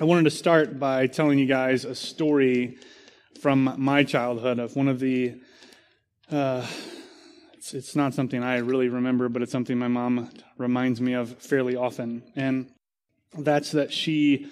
[0.00, 2.78] I wanted to start by telling you guys a story
[3.40, 5.36] from my childhood of one of the.
[6.28, 6.66] Uh,
[7.52, 11.38] it's, it's not something I really remember, but it's something my mom reminds me of
[11.40, 12.24] fairly often.
[12.34, 12.72] And
[13.38, 14.50] that's that she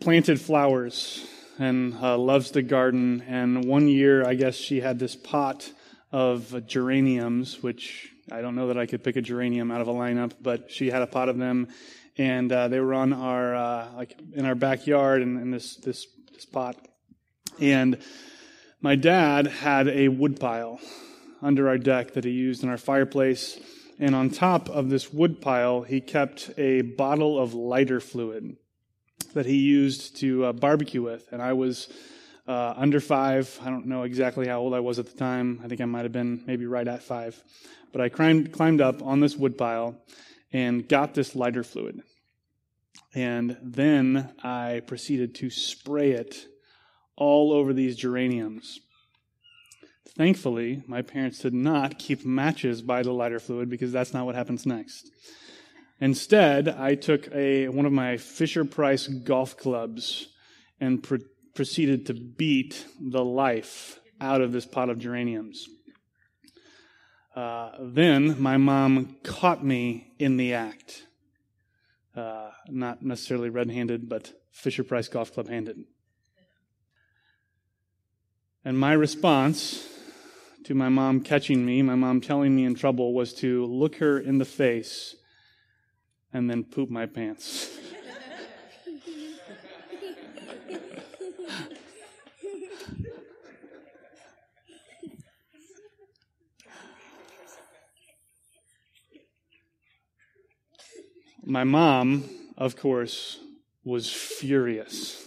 [0.00, 1.24] planted flowers
[1.60, 3.22] and uh, loves the garden.
[3.28, 5.70] And one year, I guess she had this pot
[6.10, 9.94] of geraniums, which I don't know that I could pick a geranium out of a
[9.94, 11.68] lineup, but she had a pot of them,
[12.18, 16.06] and uh, they were on our uh, like in our backyard in, in this this
[16.34, 16.76] this pot.
[17.60, 17.98] And
[18.80, 20.80] my dad had a woodpile
[21.40, 23.58] under our deck that he used in our fireplace.
[24.00, 28.56] And on top of this woodpile, he kept a bottle of lighter fluid
[29.34, 31.26] that he used to uh, barbecue with.
[31.32, 31.88] And I was
[32.46, 33.58] uh, under five.
[33.62, 35.60] I don't know exactly how old I was at the time.
[35.64, 37.42] I think I might have been maybe right at five.
[37.90, 39.96] But I climbed, climbed up on this woodpile
[40.52, 42.02] and got this lighter fluid.
[43.14, 46.46] And then I proceeded to spray it
[47.16, 48.80] all over these geraniums.
[50.16, 54.34] Thankfully, my parents did not keep matches by the lighter fluid because that's not what
[54.34, 55.10] happens next.
[56.00, 60.28] Instead, I took a, one of my Fisher Price golf clubs
[60.80, 61.18] and pro-
[61.54, 65.68] proceeded to beat the life out of this pot of geraniums.
[67.38, 71.06] Uh, then my mom caught me in the act.
[72.16, 75.84] Uh, not necessarily red handed, but Fisher Price Golf Club handed.
[78.64, 79.86] And my response
[80.64, 84.18] to my mom catching me, my mom telling me in trouble, was to look her
[84.18, 85.14] in the face
[86.32, 87.70] and then poop my pants.
[101.48, 102.24] my mom,
[102.58, 103.38] of course,
[103.82, 105.24] was furious.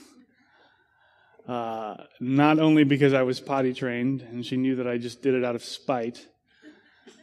[1.48, 5.34] Uh, not only because I was potty trained and she knew that I just did
[5.34, 6.24] it out of spite,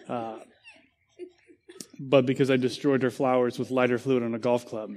[0.09, 0.39] uh,
[2.00, 4.97] but because I destroyed her flowers with lighter fluid on a golf club.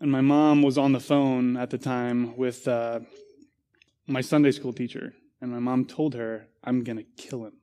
[0.00, 3.00] And my mom was on the phone at the time with uh,
[4.06, 7.61] my Sunday school teacher, and my mom told her, I'm going to kill him.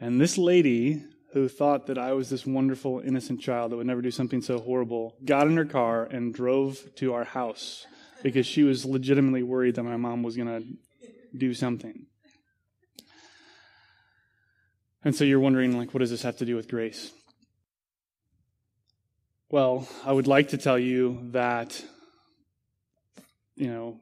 [0.00, 4.02] And this lady, who thought that I was this wonderful, innocent child that would never
[4.02, 7.86] do something so horrible, got in her car and drove to our house
[8.22, 12.06] because she was legitimately worried that my mom was going to do something.
[15.04, 17.12] And so you're wondering, like, what does this have to do with grace?
[19.50, 21.82] Well, I would like to tell you that,
[23.54, 24.00] you know,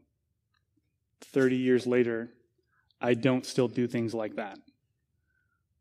[1.20, 2.30] 30 years later,
[3.00, 4.58] I don't still do things like that.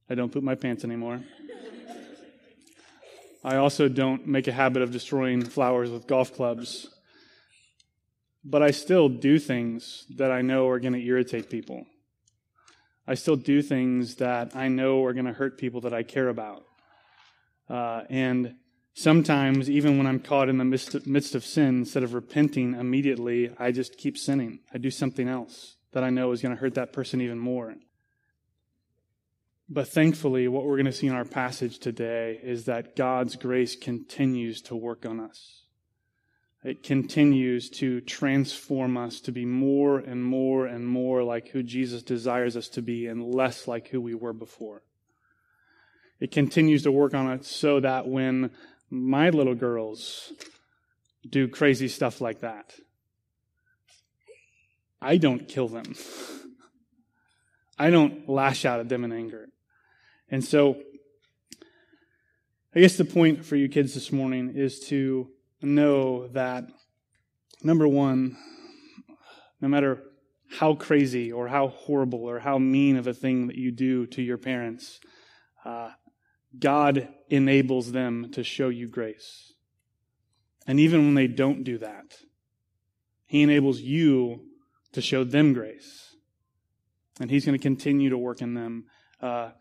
[0.10, 1.22] I don't poop my pants anymore.
[3.44, 6.90] I also don't make a habit of destroying flowers with golf clubs.
[8.44, 11.86] But I still do things that I know are going to irritate people.
[13.08, 16.30] I still do things that I know are going to hurt people that I care
[16.30, 16.64] about.
[17.70, 18.56] Uh, and
[18.94, 23.52] sometimes, even when I'm caught in the midst, midst of sin, instead of repenting immediately,
[23.60, 24.60] I just keep sinning.
[24.74, 27.76] I do something else that I know is going to hurt that person even more.
[29.68, 33.76] But thankfully, what we're going to see in our passage today is that God's grace
[33.76, 35.64] continues to work on us.
[36.64, 42.04] It continues to transform us to be more and more and more like who Jesus
[42.04, 44.84] desires us to be and less like who we were before.
[46.20, 48.52] It continues to work on us so that when
[48.90, 50.32] my little girls
[51.28, 52.74] do crazy stuff like that,
[55.02, 55.96] I don't kill them.
[57.78, 59.50] I don't lash out at them in anger.
[60.30, 60.82] And so,
[62.76, 65.30] I guess the point for you kids this morning is to
[65.62, 66.66] know that,
[67.64, 68.36] number one,
[69.62, 70.04] no matter
[70.50, 74.22] how crazy or how horrible or how mean of a thing that you do to
[74.22, 75.00] your parents,
[75.64, 75.92] uh,
[76.58, 79.54] God enables them to show you grace.
[80.68, 82.18] And even when they don't do that,
[83.26, 84.42] He enables you
[84.94, 86.16] to show them grace.
[87.20, 88.86] And He's going to continue to work in them
[89.22, 89.52] uh,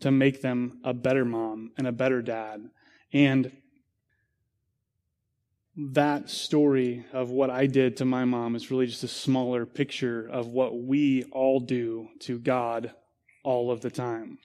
[0.00, 2.70] to make them a better mom and a better dad.
[3.12, 3.52] And
[5.76, 10.28] that story of what I did to my mom is really just a smaller picture
[10.28, 12.92] of what we all do to God
[13.42, 14.38] all of the time.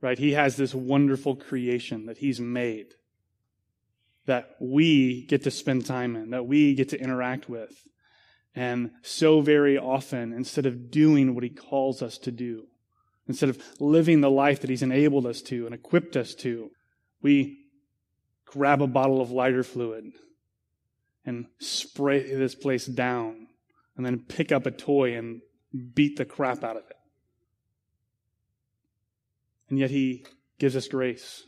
[0.00, 0.18] Right?
[0.18, 2.94] He has this wonderful creation that He's made
[4.26, 7.86] that we get to spend time in, that we get to interact with.
[8.54, 12.66] And so very often, instead of doing what He calls us to do,
[13.30, 16.70] instead of living the life that He's enabled us to and equipped us to,
[17.22, 17.58] We
[18.44, 20.12] grab a bottle of lighter fluid
[21.24, 23.46] and spray this place down,
[23.96, 25.42] and then pick up a toy and
[25.94, 26.96] beat the crap out of it.
[29.68, 30.24] And yet He
[30.58, 31.44] gives us grace.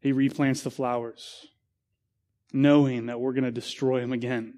[0.00, 1.46] He replants the flowers,
[2.52, 4.54] knowing that we're going to destroy them again.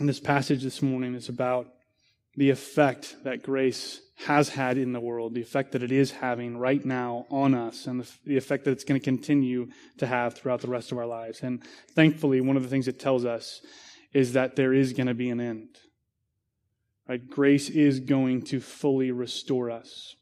[0.00, 1.68] And this passage this morning is about
[2.38, 6.56] the effect that grace has had in the world, the effect that it is having
[6.56, 10.34] right now on us, and the, the, effect that it's going to continue to have
[10.34, 11.40] throughout the rest of our lives.
[11.42, 11.64] And
[11.96, 13.60] thankfully, one of the things it tells us
[14.12, 15.68] is that there is going to be an end.
[17.08, 17.28] Right?
[17.28, 20.14] Grace is going to fully restore us.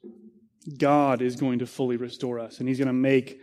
[0.78, 3.38] God is going to fully restore us, and He's going to make,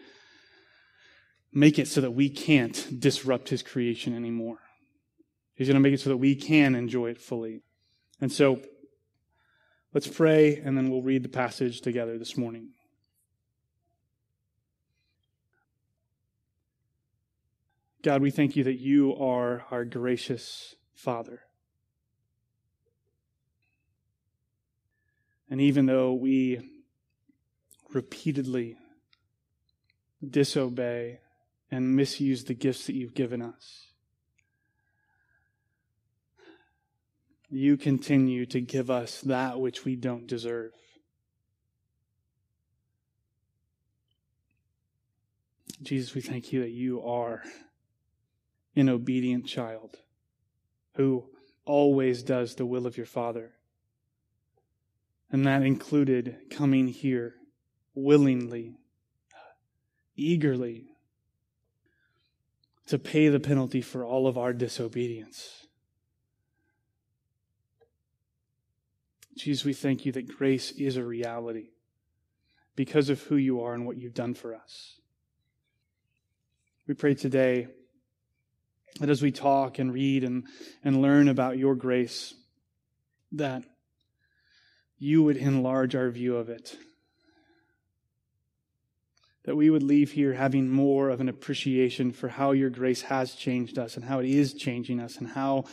[1.51, 4.57] make it so that we can't disrupt His creation anymore.
[5.53, 7.61] He's going to make it so that we can enjoy it fully.
[8.23, 8.61] And so,
[9.93, 12.69] let's pray, and then we'll read the passage together this morning.
[18.01, 21.41] God, we thank you that you are our gracious Father.
[25.49, 26.61] And even though we
[27.93, 28.77] repeatedly
[30.25, 31.19] disobey
[31.69, 33.92] and misuse the gifts that you've given us,
[37.53, 40.71] you continue to give us that which we don't deserve.
[45.81, 47.43] Jesus, we thank you that you are
[48.75, 49.97] an obedient child
[50.95, 51.25] who
[51.65, 53.51] always does the will of your Father.
[55.31, 57.35] And that included coming here
[57.93, 58.77] willingly,
[60.15, 60.87] eagerly,
[62.87, 65.62] to pay the penalty for all of our disobedience.
[69.35, 71.69] Jesus, we thank you that grace is a reality
[72.75, 74.99] because of who you are and what you've done for us.
[76.87, 77.67] We pray today
[78.99, 80.45] that as we talk and read and,
[80.83, 82.33] and learn about your grace,
[83.31, 83.63] that
[84.97, 86.77] you would enlarge our view of it.
[89.45, 93.35] That we would leave here having more of an appreciation for how your grace has
[93.35, 95.65] changed us and how it is changing us and how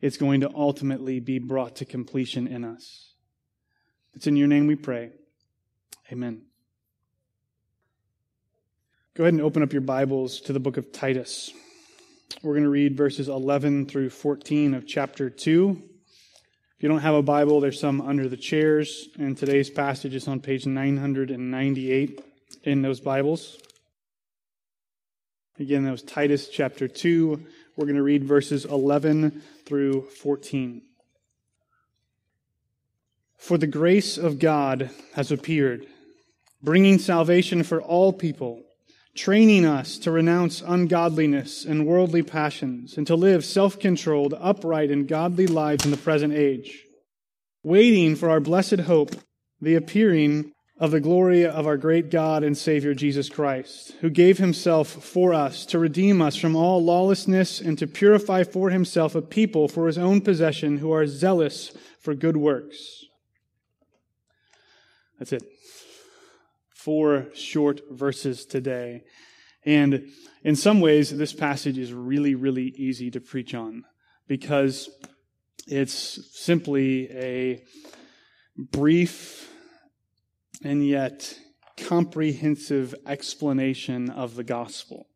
[0.00, 3.14] it's going to ultimately be brought to completion in us.
[4.14, 5.10] It's in your name we pray.
[6.12, 6.42] Amen.
[9.14, 11.50] Go ahead and open up your Bibles to the book of Titus.
[12.42, 15.82] We're going to read verses 11 through 14 of chapter 2.
[16.76, 20.28] If you don't have a Bible, there's some under the chairs, and today's passage is
[20.28, 22.20] on page 998
[22.62, 23.58] in those Bibles.
[25.58, 27.42] Again, that was Titus chapter 2.
[27.76, 30.82] We're going to read verses 11 through 14.
[33.38, 35.86] For the grace of God has appeared,
[36.62, 38.64] bringing salvation for all people,
[39.14, 45.08] training us to renounce ungodliness and worldly passions, and to live self controlled, upright, and
[45.08, 46.84] godly lives in the present age,
[47.62, 49.14] waiting for our blessed hope,
[49.60, 54.36] the appearing of the glory of our great God and Savior Jesus Christ, who gave
[54.36, 59.22] himself for us to redeem us from all lawlessness and to purify for himself a
[59.22, 63.04] people for his own possession who are zealous for good works.
[65.18, 65.44] That's it.
[66.74, 69.04] Four short verses today.
[69.64, 70.10] And
[70.44, 73.84] in some ways, this passage is really, really easy to preach on
[74.28, 74.90] because
[75.66, 77.64] it's simply a
[78.56, 79.50] brief
[80.62, 81.38] and yet
[81.76, 85.06] comprehensive explanation of the gospel.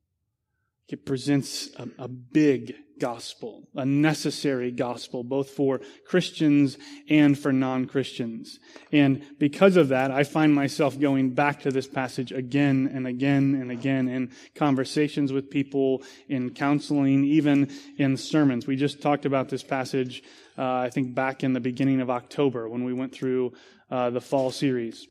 [0.88, 6.78] It presents a, a, big gospel, a necessary gospel, both for Christians
[7.08, 8.58] and for non Christians.
[8.90, 13.54] And because of that, I find myself going back to this passage again and again
[13.54, 18.66] and again in conversations with people, in counseling, even in sermons.
[18.66, 20.24] We just talked about this passage,
[20.58, 23.52] uh, I think, back in the beginning of October when we went through
[23.92, 25.06] uh, the fall series.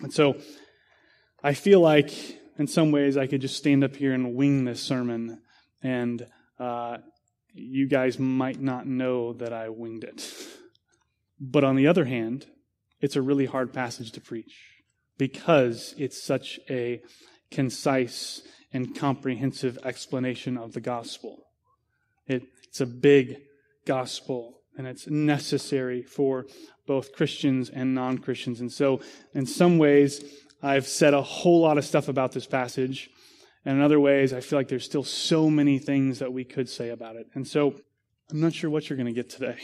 [0.00, 0.36] And so
[1.42, 2.12] I feel like
[2.58, 5.40] in some ways I could just stand up here and wing this sermon,
[5.82, 6.26] and
[6.58, 6.98] uh,
[7.54, 10.30] you guys might not know that I winged it.
[11.40, 12.46] But on the other hand,
[13.00, 14.54] it's a really hard passage to preach
[15.16, 17.00] because it's such a
[17.50, 18.42] concise
[18.72, 21.46] and comprehensive explanation of the gospel.
[22.26, 23.38] It, it's a big
[23.86, 26.46] gospel and it's necessary for
[26.90, 28.60] both Christians and non Christians.
[28.60, 29.00] And so,
[29.32, 30.24] in some ways,
[30.60, 33.08] I've said a whole lot of stuff about this passage.
[33.64, 36.68] And in other ways, I feel like there's still so many things that we could
[36.68, 37.28] say about it.
[37.34, 37.76] And so,
[38.28, 39.56] I'm not sure what you're going to get today.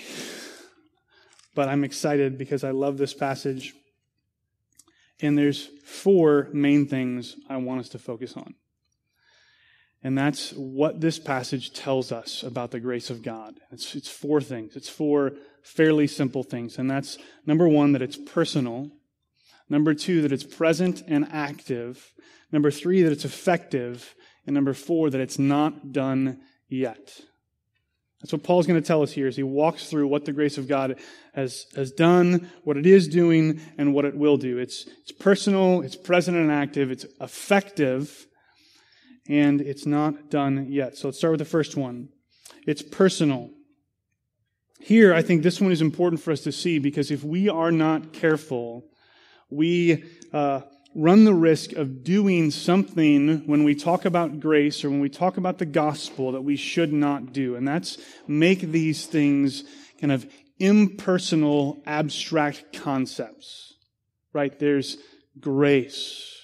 [1.57, 3.75] But I'm excited because I love this passage.
[5.21, 8.55] And there's four main things I want us to focus on.
[10.05, 13.59] And that's what this passage tells us about the grace of God.
[13.73, 14.77] It's, it's four things.
[14.77, 15.33] It's four
[15.67, 16.79] fairly simple things.
[16.79, 18.91] And that's number one, that it's personal.
[19.69, 22.13] Number two, that it's present and active.
[22.53, 24.15] Number three, that it's effective.
[24.47, 27.21] And number four, that it's not done yet.
[28.21, 30.57] That's what Paul's going to tell us here as he walks through what the grace
[30.57, 30.99] of God
[31.35, 34.59] has, has done, what it is doing, and what it will do.
[34.59, 38.27] It's, it's personal, it's present and active, it's effective,
[39.29, 40.97] and it's not done yet.
[40.97, 42.09] So let's start with the first one.
[42.67, 43.51] It's personal.
[44.87, 47.73] Here, I think this one is important for us to see because if we are
[47.73, 48.85] not careful,
[49.51, 50.61] we uh,
[50.95, 55.39] run the risk of doing something when we talk about grace or when we talk
[55.39, 57.57] about the gospel that we should not do.
[57.57, 59.65] And that's make these things
[60.01, 60.25] kind of
[60.61, 63.75] impersonal, abstract concepts.
[64.33, 64.57] Right?
[64.57, 64.99] There's
[65.41, 66.36] grace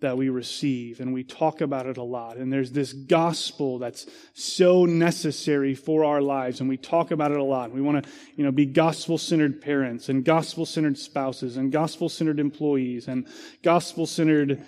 [0.00, 2.36] that we receive, and we talk about it a lot.
[2.36, 7.38] And there's this gospel that's so necessary for our lives, and we talk about it
[7.38, 7.72] a lot.
[7.72, 13.26] We want to, you know, be gospel-centered parents, and gospel-centered spouses, and gospel-centered employees, and
[13.62, 14.62] gospel-centered,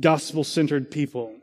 [0.00, 1.36] gospel-centered people.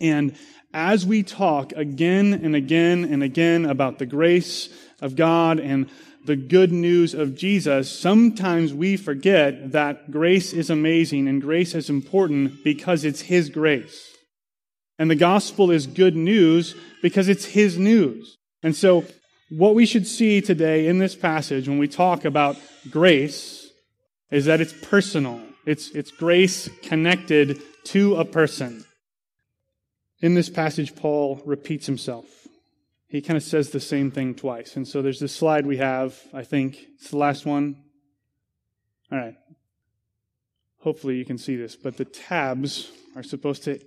[0.00, 0.36] And
[0.74, 4.68] as we talk again and again and again about the grace
[5.00, 5.88] of God and
[6.28, 11.88] the good news of Jesus, sometimes we forget that grace is amazing and grace is
[11.88, 14.14] important because it's His grace.
[14.98, 18.36] And the gospel is good news because it's His news.
[18.62, 19.06] And so,
[19.48, 22.56] what we should see today in this passage when we talk about
[22.90, 23.66] grace
[24.30, 25.40] is that it's personal.
[25.64, 28.84] It's, it's grace connected to a person.
[30.20, 32.26] In this passage, Paul repeats himself
[33.08, 34.76] he kind of says the same thing twice.
[34.76, 36.78] And so there's this slide we have, I think.
[36.96, 37.82] It's the last one.
[39.10, 39.34] All right.
[40.80, 43.80] Hopefully you can see this, but the tabs are supposed to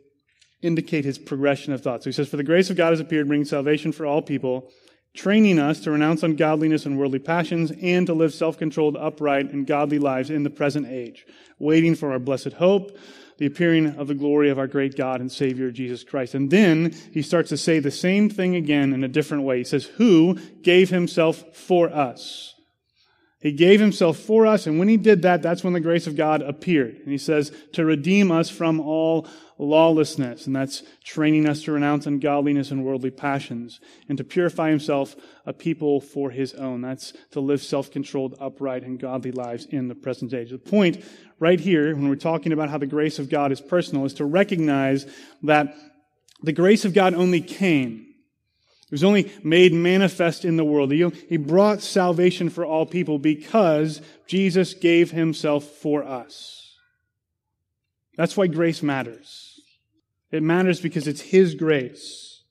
[0.62, 2.04] indicate his progression of thought.
[2.04, 4.70] So he says, For the grace of God has appeared, bringing salvation for all people,
[5.13, 9.68] training us to renounce ungodliness and worldly passions, and to live self controlled, upright, and
[9.68, 11.25] godly lives in the present age,
[11.60, 12.98] waiting for our blessed hope
[13.41, 16.36] the appearing of the glory of our great God and Savior Jesus Christ.
[16.36, 19.57] And then he starts to say the same thing again in a different way.
[19.57, 22.53] He says, Who gave himself for us?
[23.39, 26.15] He gave himself for us, and when he did that, that's when the grace of
[26.15, 26.98] God appeared.
[26.98, 29.27] And he says, to redeem us from all
[29.63, 35.15] lawlessness, and that's training us to renounce ungodliness and worldly passions, and to purify himself
[35.46, 36.82] a people for his own.
[36.82, 40.51] That's to live self-controlled, upright, and godly lives in the present age.
[40.51, 41.03] The point
[41.39, 44.25] right here, when we're talking about how the grace of God is personal, is to
[44.25, 45.06] recognize
[45.44, 45.75] that
[46.44, 48.08] the grace of God only came
[48.91, 50.91] it was only made manifest in the world.
[50.91, 56.75] He brought salvation for all people because Jesus gave himself for us.
[58.18, 59.50] That's why grace matters.
[60.32, 62.44] It matters because it's His grace.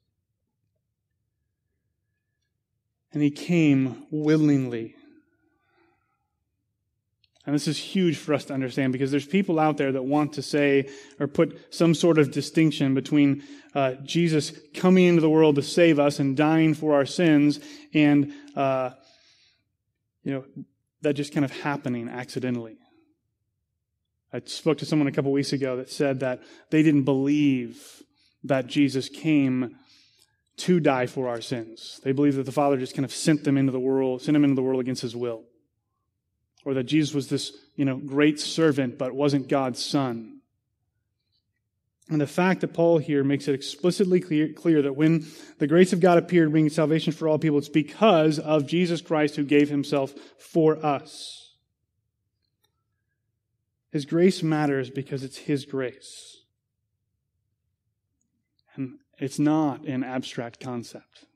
[3.12, 4.96] And He came willingly
[7.50, 10.34] and this is huge for us to understand because there's people out there that want
[10.34, 13.42] to say or put some sort of distinction between
[13.74, 17.58] uh, Jesus coming into the world to save us and dying for our sins
[17.94, 18.90] and, uh,
[20.22, 20.44] you know,
[21.00, 22.76] that just kind of happening accidentally.
[24.32, 28.02] I spoke to someone a couple weeks ago that said that they didn't believe
[28.44, 29.76] that Jesus came
[30.58, 32.00] to die for our sins.
[32.04, 34.44] They believed that the Father just kind of sent them into the world, sent him
[34.44, 35.44] into the world against his will
[36.64, 40.40] or that Jesus was this, you know, great servant but wasn't God's son.
[42.08, 45.26] And the fact that Paul here makes it explicitly clear, clear, that when
[45.58, 49.36] the grace of God appeared, bringing salvation for all people, it's because of Jesus Christ
[49.36, 51.39] who gave himself for us.
[53.90, 56.44] His grace matters because it's His grace.
[58.76, 61.26] And it's not an abstract concept.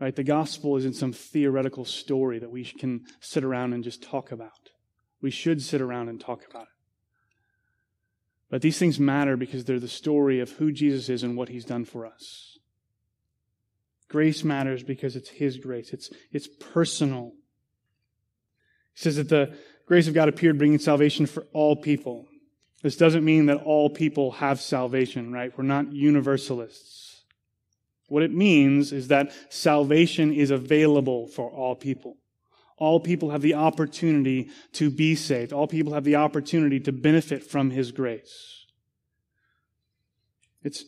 [0.00, 0.14] Right?
[0.14, 4.70] The gospel isn't some theoretical story that we can sit around and just talk about.
[5.22, 6.68] We should sit around and talk about it.
[8.50, 11.64] But these things matter because they're the story of who Jesus is and what he's
[11.64, 12.58] done for us.
[14.08, 15.92] Grace matters because it's his grace.
[15.92, 17.32] It's, it's personal.
[18.94, 19.56] He says that the
[19.86, 22.26] grace of God appeared bringing salvation for all people.
[22.82, 25.56] This doesn't mean that all people have salvation, right?
[25.56, 27.22] We're not universalists.
[28.08, 32.18] What it means is that salvation is available for all people.
[32.78, 35.52] All people have the opportunity to be saved.
[35.52, 38.66] All people have the opportunity to benefit from His grace.
[40.62, 40.84] It's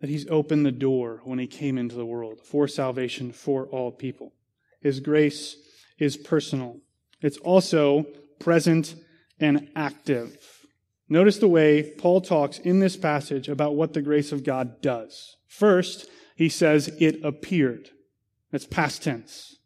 [0.00, 3.90] that He's opened the door when He came into the world for salvation for all
[3.90, 4.34] people.
[4.80, 5.56] His grace
[5.98, 6.80] is personal.
[7.24, 8.04] It's also
[8.38, 8.96] present
[9.40, 10.36] and active.
[11.08, 15.36] Notice the way Paul talks in this passage about what the grace of God does.
[15.46, 17.88] First, he says it appeared.
[18.52, 19.56] That's past tense.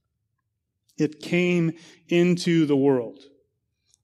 [0.99, 1.73] It came
[2.09, 3.19] into the world.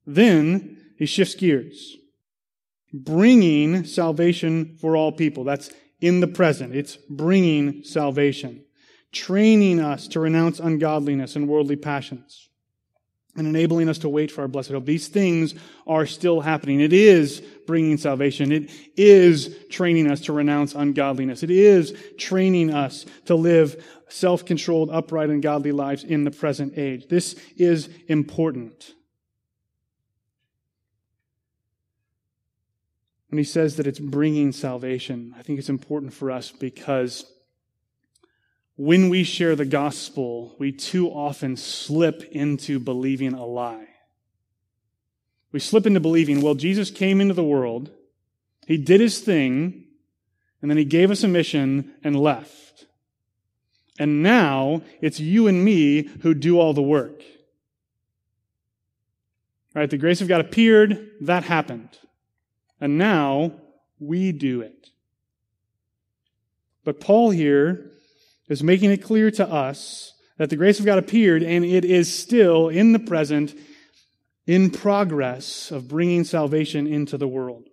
[0.05, 1.97] Then he shifts gears,
[2.93, 5.45] bringing salvation for all people.
[5.45, 5.71] That's
[6.01, 6.75] in the present.
[6.75, 8.65] It's bringing salvation,
[9.13, 12.49] training us to renounce ungodliness and worldly passions
[13.37, 14.85] and enabling us to wait for our blessed hope.
[14.85, 15.55] These things
[15.87, 16.81] are still happening.
[16.81, 18.53] It is bringing salvation.
[18.53, 21.43] It is training us to renounce ungodliness.
[21.43, 27.09] It is training us to live self-controlled, upright, and godly lives in the present age.
[27.09, 28.93] This is important.
[33.31, 37.25] When he says that it's bringing salvation, I think it's important for us because
[38.77, 43.89] when we share the gospel, we too often slip into believing a lie.
[45.53, 47.91] We slip into believing, well, Jesus came into the world,
[48.67, 49.85] he did his thing,
[50.61, 52.87] and then he gave us a mission and left.
[53.99, 57.23] And now it's you and me who do all the work.
[59.75, 59.89] Right?
[59.89, 61.91] The grace of God appeared, that happened.
[62.81, 63.53] And now
[64.01, 64.91] we do it.
[66.83, 67.93] But Paul here
[68.49, 72.13] is making it clear to us that the grace of God appeared and it is
[72.13, 73.55] still in the present
[74.47, 77.65] in progress of bringing salvation into the world.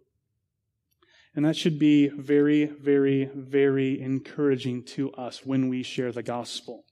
[1.35, 6.83] And that should be very, very, very encouraging to us when we share the gospel.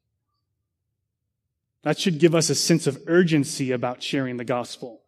[1.84, 4.99] That should give us a sense of urgency about sharing the gospel.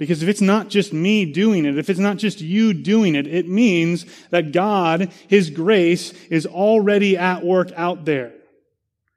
[0.00, 3.26] Because if it's not just me doing it, if it's not just you doing it,
[3.26, 8.32] it means that God, His grace, is already at work out there.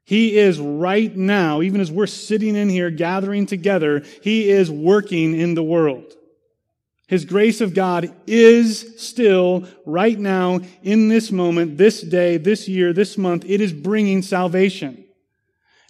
[0.04, 5.34] He is right now, even as we're sitting in here gathering together, He is working
[5.40, 6.04] in the world.
[7.08, 12.91] His grace of God is still right now, in this moment, this day, this year,
[12.91, 15.06] this month, it is bringing salvation.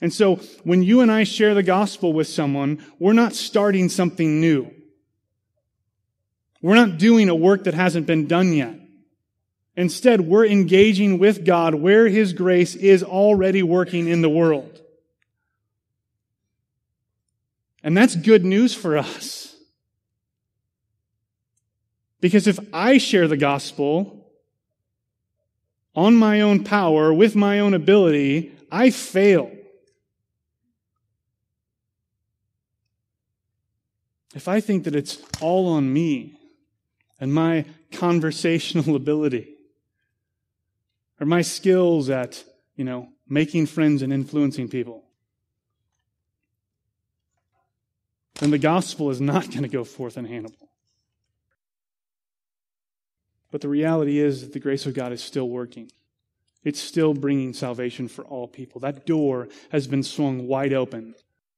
[0.03, 4.39] And so when you and I share the gospel with someone, we're not starting something
[4.39, 4.71] new.
[6.63, 8.79] We're not doing a work that hasn't been done yet.
[9.75, 14.81] Instead, we're engaging with God where His grace is already working in the world.
[17.83, 19.55] And that's good news for us.
[22.21, 24.31] Because if I share the gospel
[25.93, 29.51] on my own power, with my own ability, I fail.
[34.33, 36.39] If I think that it's all on me,
[37.19, 39.55] and my conversational ability
[41.19, 42.43] or my skills at,
[42.75, 45.03] you know, making friends and influencing people,
[48.39, 50.69] then the gospel is not going to go forth in Hannibal.
[53.51, 55.91] But the reality is that the grace of God is still working.
[56.63, 58.81] It's still bringing salvation for all people.
[58.81, 61.13] That door has been swung wide open.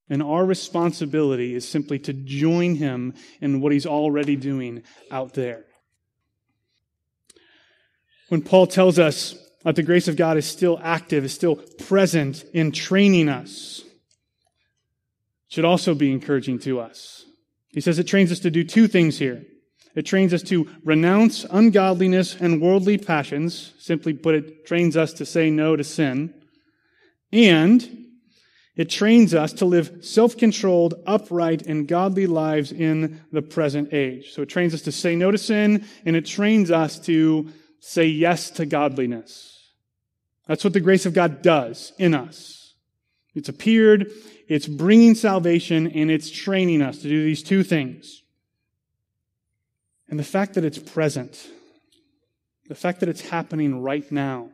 [0.09, 5.65] And our responsibility is simply to join him in what he's already doing out there.
[8.29, 12.43] When Paul tells us that the grace of God is still active, is still present
[12.53, 13.83] in training us,
[15.47, 17.25] should also be encouraging to us.
[17.69, 19.43] He says it trains us to do two things here.
[19.95, 23.73] It trains us to renounce ungodliness and worldly passions.
[23.79, 26.33] Simply put, it trains us to say no to sin.
[27.31, 28.04] And
[28.75, 34.33] it trains us to live self-controlled, upright, and godly lives in the present age.
[34.33, 38.05] So it trains us to say no to sin, and it trains us to say
[38.05, 39.71] yes to godliness.
[40.47, 42.73] That's what the grace of God does in us.
[43.33, 44.11] It's appeared,
[44.47, 48.23] it's bringing salvation, and it's training us to do these two things.
[50.09, 51.47] And the fact that it's present,
[52.67, 54.49] the fact that it's happening right now,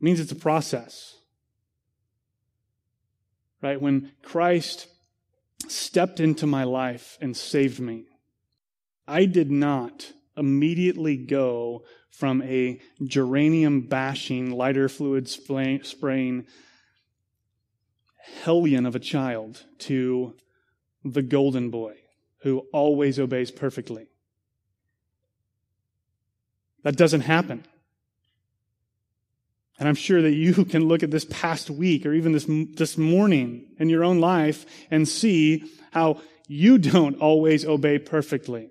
[0.00, 1.17] means it's a process
[3.62, 3.80] right?
[3.80, 4.88] When Christ
[5.66, 8.06] stepped into my life and saved me,
[9.06, 16.46] I did not immediately go from a geranium bashing, lighter fluid spraying
[18.42, 20.34] hellion of a child to
[21.04, 21.94] the golden boy
[22.42, 24.08] who always obeys perfectly.
[26.82, 27.64] That doesn't happen.
[29.78, 32.98] And I'm sure that you can look at this past week or even this, this
[32.98, 38.70] morning in your own life and see how you don't always obey perfectly.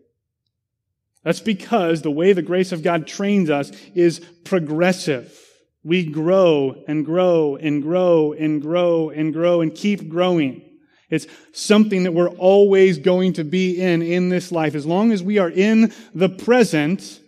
[1.23, 5.37] That's because the way the grace of God trains us is progressive.
[5.83, 10.61] We grow and grow and grow and grow and grow and keep growing.
[11.09, 14.75] It's something that we're always going to be in in this life.
[14.75, 17.19] As long as we are in the present,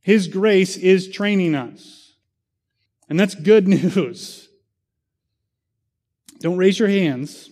[0.00, 1.99] His grace is training us.
[3.10, 4.48] And that's good news.
[6.38, 7.50] Don't raise your hands.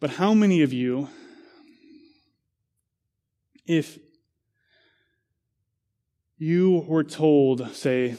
[0.00, 1.08] But how many of you,
[3.66, 3.98] if
[6.38, 8.14] you were told, say,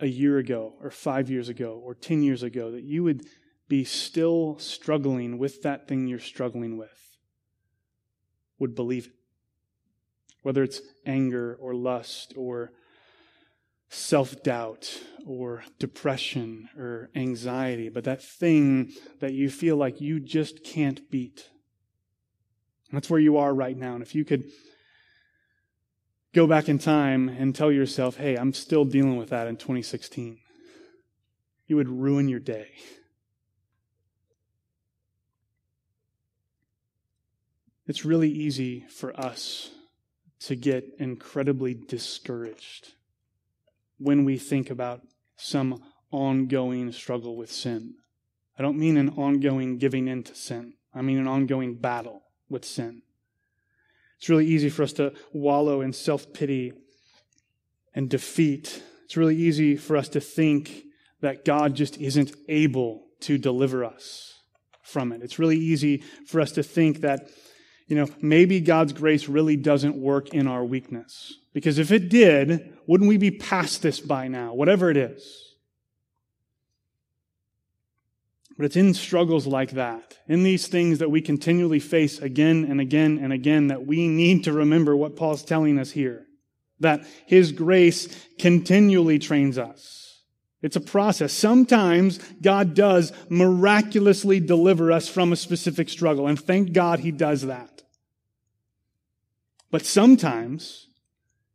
[0.00, 3.26] a year ago, or five years ago, or 10 years ago, that you would
[3.68, 7.18] be still struggling with that thing you're struggling with,
[8.58, 9.12] would believe it?
[10.42, 12.72] Whether it's anger or lust or
[13.88, 20.62] self doubt or depression or anxiety, but that thing that you feel like you just
[20.64, 21.50] can't beat.
[22.92, 23.94] That's where you are right now.
[23.94, 24.44] And if you could
[26.32, 30.38] go back in time and tell yourself, hey, I'm still dealing with that in 2016,
[31.66, 32.68] you would ruin your day.
[37.88, 39.70] It's really easy for us
[40.40, 42.92] to get incredibly discouraged
[43.98, 45.02] when we think about
[45.36, 47.94] some ongoing struggle with sin.
[48.58, 50.74] I don't mean an ongoing giving in to sin.
[50.94, 53.02] I mean an ongoing battle with sin.
[54.18, 56.72] It's really easy for us to wallow in self pity
[57.94, 58.82] and defeat.
[59.04, 60.84] It's really easy for us to think
[61.20, 64.40] that God just isn't able to deliver us
[64.82, 65.22] from it.
[65.22, 67.28] It's really easy for us to think that,
[67.86, 71.34] you know, maybe God's grace really doesn't work in our weakness.
[71.52, 75.54] Because if it did, wouldn't we be past this by now, whatever it is?
[78.56, 82.80] But it's in struggles like that, in these things that we continually face again and
[82.80, 86.26] again and again, that we need to remember what Paul's telling us here.
[86.80, 90.22] That his grace continually trains us.
[90.62, 91.32] It's a process.
[91.32, 97.42] Sometimes God does miraculously deliver us from a specific struggle, and thank God he does
[97.42, 97.75] that.
[99.70, 100.88] But sometimes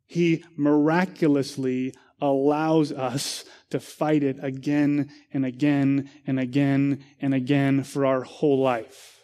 [0.05, 8.05] he miraculously allows us to fight it again and again and again and again for
[8.05, 9.21] our whole life.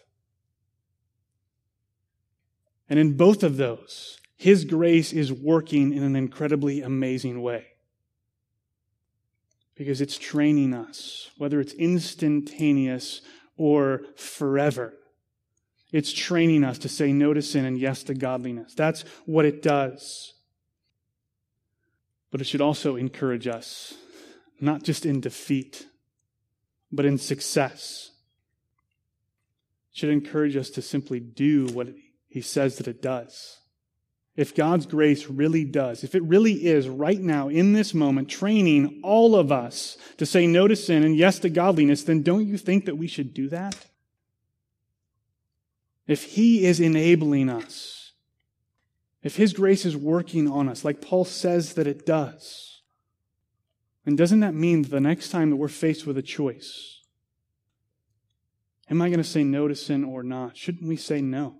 [2.88, 7.66] And in both of those, His grace is working in an incredibly amazing way.
[9.74, 13.20] Because it's training us, whether it's instantaneous
[13.56, 14.94] or forever.
[15.92, 18.74] It's training us to say no to sin and yes to godliness.
[18.74, 20.34] That's what it does.
[22.30, 23.94] But it should also encourage us,
[24.60, 25.86] not just in defeat,
[26.92, 28.10] but in success.
[29.92, 31.88] It should encourage us to simply do what
[32.28, 33.58] he says that it does.
[34.36, 39.00] If God's grace really does, if it really is right now in this moment training
[39.02, 42.58] all of us to say no to sin and yes to godliness, then don't you
[42.58, 43.87] think that we should do that?
[46.08, 47.98] If He is enabling us
[49.22, 52.82] if His grace is working on us, like Paul says that it does,
[54.06, 57.02] and doesn't that mean that the next time that we're faced with a choice,
[58.88, 60.56] am I going to say no to sin or not?
[60.56, 61.56] Shouldn't we say no?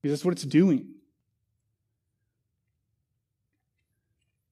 [0.00, 0.88] Because that's what it's doing.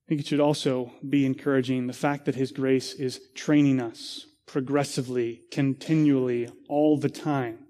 [0.06, 4.26] I think it should also be encouraging the fact that His grace is training us
[4.46, 7.66] progressively, continually, all the time.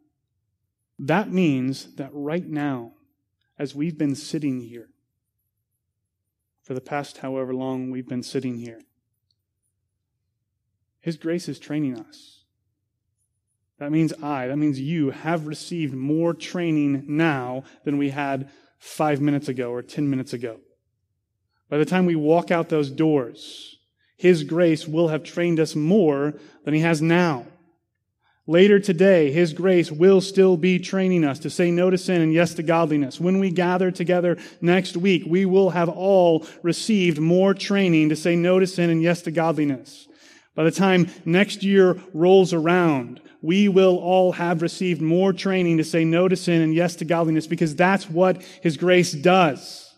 [1.03, 2.93] That means that right now,
[3.59, 4.91] as we've been sitting here
[6.63, 8.83] for the past however long we've been sitting here.
[11.01, 12.45] His grace is training us.
[13.79, 19.23] That means I, that means you have received more training now than we had five
[19.23, 20.61] minutes ago or 10 minutes ago.
[21.71, 23.79] By the time we walk out those doors,
[24.19, 26.35] His grace will have trained us more
[26.65, 27.47] than He has now.
[28.51, 32.33] Later today, His grace will still be training us to say no to sin and
[32.33, 33.21] yes to godliness.
[33.21, 38.35] When we gather together next week, we will have all received more training to say
[38.35, 40.09] no to sin and yes to godliness.
[40.57, 45.85] By the time next year rolls around, we will all have received more training to
[45.85, 49.95] say no to sin and yes to godliness because that's what His grace does.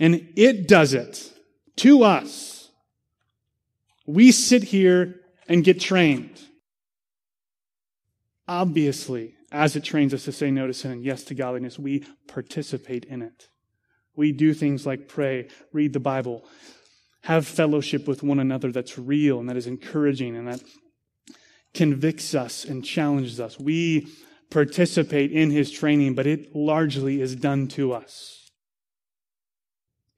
[0.00, 1.30] And it does it
[1.76, 2.70] to us.
[4.06, 6.40] We sit here and get trained.
[8.46, 12.04] Obviously, as it trains us to say no to sin and yes to godliness, we
[12.26, 13.48] participate in it.
[14.16, 16.44] We do things like pray, read the Bible,
[17.22, 20.62] have fellowship with one another that's real and that is encouraging and that
[21.72, 23.58] convicts us and challenges us.
[23.58, 24.08] We
[24.50, 28.50] participate in his training, but it largely is done to us.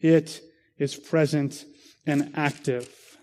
[0.00, 0.42] It
[0.78, 1.64] is present
[2.06, 3.18] and active.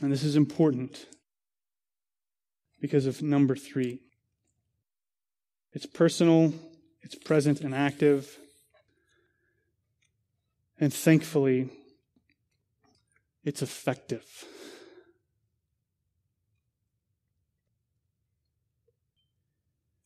[0.00, 1.04] And this is important
[2.80, 4.00] because of number three.
[5.72, 6.54] It's personal,
[7.02, 8.38] it's present and active.
[10.78, 11.70] And thankfully,
[13.44, 14.24] it's effective.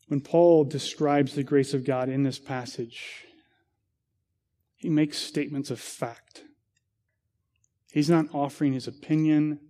[0.08, 3.26] When Paul describes the grace of God in this passage,
[4.74, 6.42] he makes statements of fact.
[7.92, 9.60] He's not offering his opinion.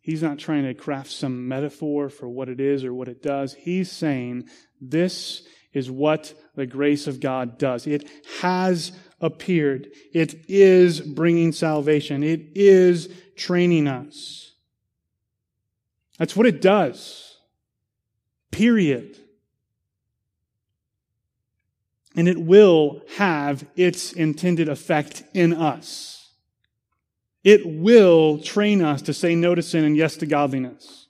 [0.00, 3.54] He's not trying to craft some metaphor for what it is or what it does.
[3.54, 4.48] He's saying
[4.80, 7.86] this is what the grace of God does.
[7.86, 8.08] It
[8.40, 9.88] has appeared.
[10.12, 12.22] It is bringing salvation.
[12.22, 14.54] It is training us.
[16.18, 17.36] That's what it does.
[18.50, 19.18] Period.
[22.16, 26.19] And it will have its intended effect in us.
[27.42, 31.08] It will train us to say no to sin and yes to godliness.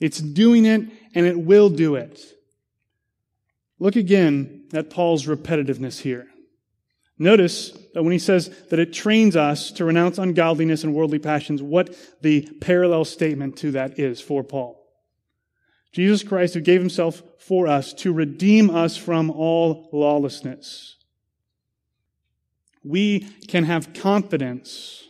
[0.00, 0.82] It's doing it
[1.14, 2.20] and it will do it.
[3.78, 6.26] Look again at Paul's repetitiveness here.
[7.18, 11.62] Notice that when he says that it trains us to renounce ungodliness and worldly passions,
[11.62, 14.80] what the parallel statement to that is for Paul.
[15.92, 20.96] Jesus Christ, who gave himself for us to redeem us from all lawlessness.
[22.82, 25.06] We can have confidence,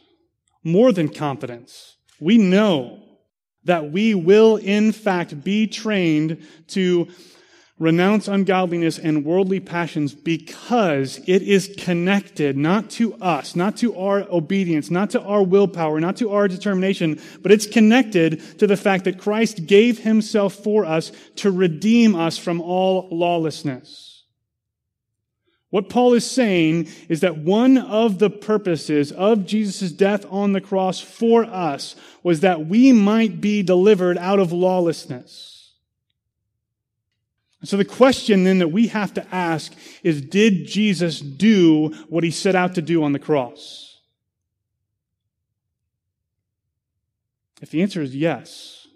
[0.62, 1.96] more than confidence.
[2.20, 3.02] We know
[3.64, 7.08] that we will, in fact, be trained to
[7.78, 14.20] renounce ungodliness and worldly passions because it is connected not to us, not to our
[14.30, 19.04] obedience, not to our willpower, not to our determination, but it's connected to the fact
[19.04, 24.09] that Christ gave himself for us to redeem us from all lawlessness.
[25.70, 30.60] What Paul is saying is that one of the purposes of Jesus' death on the
[30.60, 35.72] cross for us was that we might be delivered out of lawlessness.
[37.62, 42.30] So the question then that we have to ask is, did Jesus do what he
[42.30, 44.00] set out to do on the cross?
[47.60, 48.88] If the answer is yes,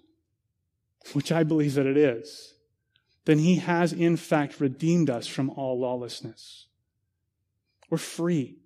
[1.12, 2.54] which I believe that it is,
[3.26, 6.63] then he has in fact redeemed us from all lawlessness.
[7.94, 8.56] We're free.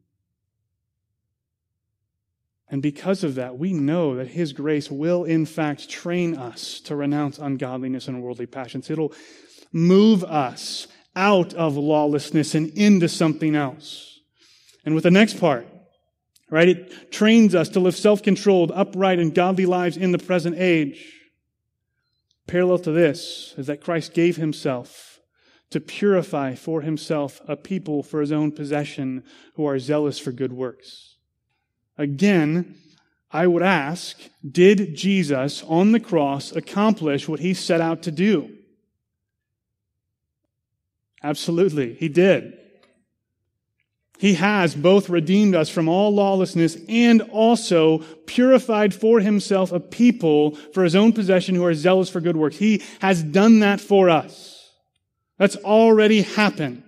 [2.70, 6.96] And because of that, we know that His grace will, in fact, train us to
[6.96, 8.88] renounce ungodliness and worldly passions.
[8.88, 9.12] It'll
[9.70, 14.18] move us out of lawlessness and into something else.
[14.86, 15.68] And with the next part,
[16.48, 21.04] right, it trains us to live self-controlled, upright, and godly lives in the present age.
[22.46, 25.07] Parallel to this is that Christ gave himself
[25.70, 29.22] to purify for himself a people for his own possession
[29.54, 31.16] who are zealous for good works.
[31.96, 32.76] Again,
[33.30, 34.18] I would ask,
[34.50, 38.50] did Jesus on the cross accomplish what he set out to do?
[41.22, 42.56] Absolutely, he did.
[44.18, 50.56] He has both redeemed us from all lawlessness and also purified for himself a people
[50.72, 52.56] for his own possession who are zealous for good works.
[52.56, 54.57] He has done that for us.
[55.38, 56.82] That's already happened.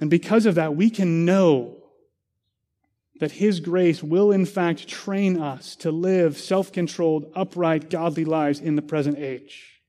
[0.00, 1.78] And because of that, we can know
[3.20, 8.74] that his grace will in fact train us to live self-controlled, upright, godly lives in
[8.74, 9.80] the present age.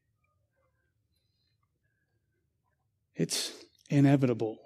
[3.15, 3.51] It's
[3.89, 4.59] inevitable.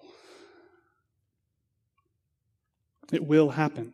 [3.14, 3.94] It will happen.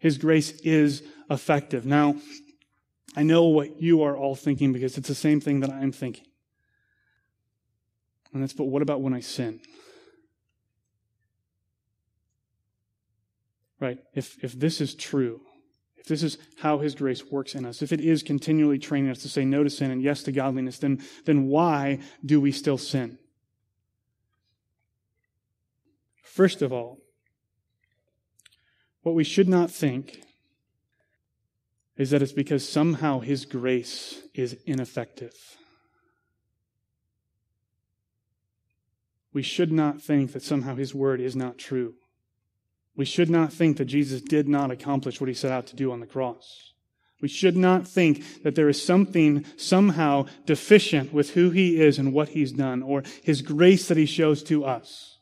[0.00, 1.84] His grace is effective.
[1.84, 2.16] Now,
[3.14, 6.26] I know what you are all thinking because it's the same thing that I'm thinking.
[8.32, 9.60] And that's, but what about when I sin?
[13.80, 13.98] Right?
[14.14, 15.40] If, if this is true,
[15.96, 19.18] if this is how His grace works in us, if it is continually training us
[19.22, 22.78] to say no to sin and yes to godliness, then, then why do we still
[22.78, 23.18] sin?
[26.22, 26.98] First of all,
[29.02, 30.20] what we should not think
[31.96, 35.55] is that it's because somehow His grace is ineffective.
[39.36, 41.92] We should not think that somehow His word is not true.
[42.96, 45.92] We should not think that Jesus did not accomplish what He set out to do
[45.92, 46.72] on the cross.
[47.20, 52.14] We should not think that there is something somehow deficient with who He is and
[52.14, 55.18] what He's done or His grace that He shows to us.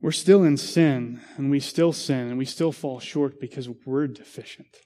[0.00, 4.06] We're still in sin, and we still sin, and we still fall short because we're
[4.06, 4.76] deficient.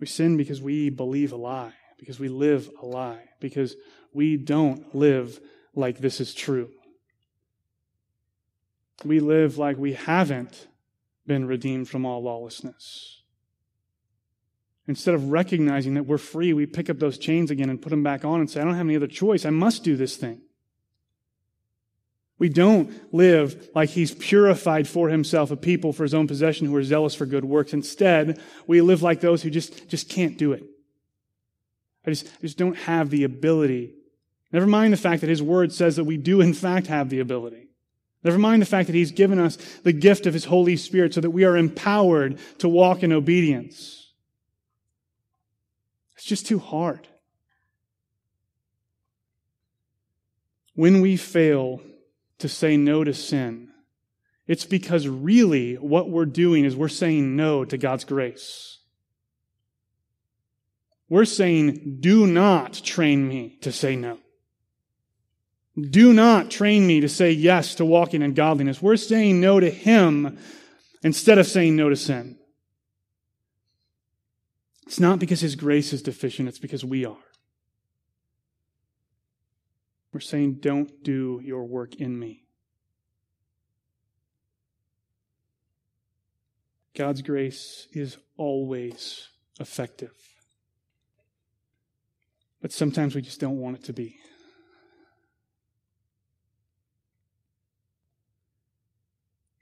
[0.00, 3.76] We sin because we believe a lie, because we live a lie, because
[4.12, 5.38] we don't live
[5.74, 6.70] like this is true.
[9.04, 10.66] We live like we haven't
[11.26, 13.22] been redeemed from all lawlessness.
[14.88, 18.02] Instead of recognizing that we're free, we pick up those chains again and put them
[18.02, 19.44] back on and say, I don't have any other choice.
[19.44, 20.40] I must do this thing.
[22.40, 26.74] We don't live like he's purified for himself a people for his own possession who
[26.74, 27.74] are zealous for good works.
[27.74, 30.64] Instead, we live like those who just, just can't do it.
[32.06, 33.92] I just, I just don't have the ability.
[34.52, 37.20] Never mind the fact that his word says that we do in fact have the
[37.20, 37.68] ability.
[38.24, 41.20] Never mind the fact that he's given us the gift of his Holy Spirit so
[41.20, 44.14] that we are empowered to walk in obedience.
[46.16, 47.06] It's just too hard.
[50.74, 51.82] When we fail
[52.40, 53.68] to say no to sin,
[54.46, 58.78] it's because really what we're doing is we're saying no to God's grace.
[61.08, 64.18] We're saying, do not train me to say no.
[65.78, 68.82] Do not train me to say yes to walking in godliness.
[68.82, 70.38] We're saying no to Him
[71.02, 72.38] instead of saying no to sin.
[74.86, 77.16] It's not because His grace is deficient, it's because we are.
[80.12, 82.44] We're saying, don't do your work in me.
[86.94, 89.28] God's grace is always
[89.60, 90.12] effective.
[92.60, 94.18] But sometimes we just don't want it to be.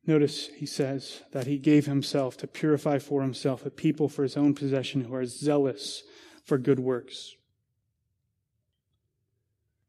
[0.06, 4.38] Notice he says that he gave himself to purify for himself a people for his
[4.38, 6.02] own possession who are zealous
[6.42, 7.36] for good works.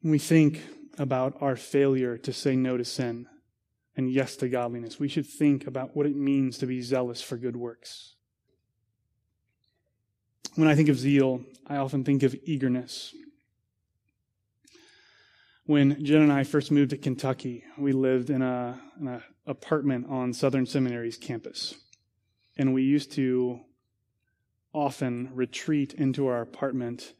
[0.01, 0.61] When we think
[0.97, 3.27] about our failure to say no to sin
[3.97, 7.35] and yes to godliness, we should think about what it means to be zealous for
[7.35, 8.15] good works.
[10.55, 13.13] When I think of zeal, I often think of eagerness.
[15.65, 20.07] When Jen and I first moved to Kentucky, we lived in a, in a apartment
[20.09, 21.75] on Southern Seminary's campus.
[22.57, 23.59] And we used to
[24.73, 27.13] often retreat into our apartment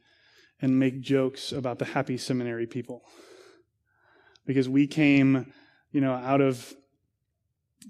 [0.61, 3.03] and make jokes about the happy seminary people.
[4.45, 5.53] Because we came,
[5.91, 6.73] you know, out of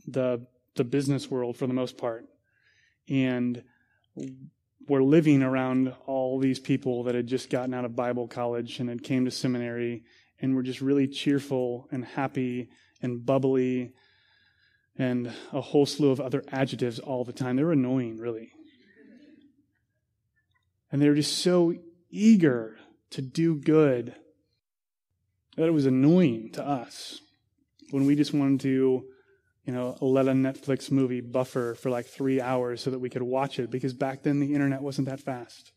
[0.08, 2.26] the the business world for the most part.
[3.10, 3.64] And
[4.88, 8.90] we're living around all these people that had just gotten out of Bible college and
[8.90, 10.04] had came to seminary
[10.40, 12.70] and were just really cheerful and happy
[13.02, 13.94] and bubbly
[14.98, 17.56] and a whole slew of other adjectives all the time.
[17.56, 18.52] They were annoying, really.
[20.92, 21.76] And they were just so
[22.10, 22.78] eager
[23.12, 24.16] to do good
[25.56, 27.22] that it was annoying to us
[27.92, 29.06] when we just wanted to,
[29.66, 33.24] you know, let a Netflix movie buffer for like three hours so that we could
[33.24, 35.72] watch it because back then the internet wasn't that fast.